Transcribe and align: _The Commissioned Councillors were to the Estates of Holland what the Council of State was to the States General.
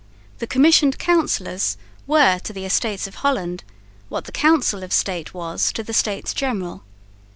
_The 0.39 0.47
Commissioned 0.47 0.97
Councillors 0.97 1.77
were 2.07 2.39
to 2.39 2.51
the 2.53 2.65
Estates 2.65 3.05
of 3.05 3.13
Holland 3.21 3.63
what 4.09 4.25
the 4.25 4.31
Council 4.31 4.81
of 4.81 4.91
State 4.91 5.35
was 5.35 5.71
to 5.73 5.83
the 5.83 5.93
States 5.93 6.33
General. 6.33 6.81